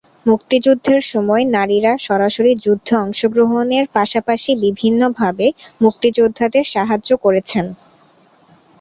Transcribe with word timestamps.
মুক্তিযুদ্ধের 0.25 1.01
সময় 1.11 1.43
নারীরা 1.55 1.93
সরাসরি 2.07 2.51
যুদ্ধে 2.63 2.93
অংশগ্রহণের 2.97 3.85
পাশাপাশি 3.93 4.51
বিভিন্নভাবে 4.63 5.47
মুক্তিযোদ্ধাদের 5.81 6.65
সাহায্য 6.73 7.09
করেছেন। 7.17 7.65